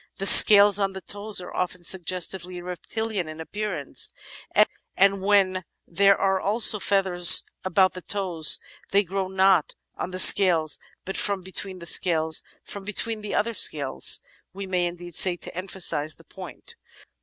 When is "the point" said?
16.15-16.73